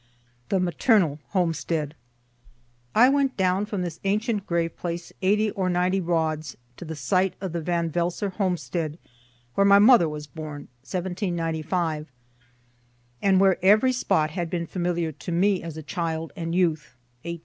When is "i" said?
2.95-3.07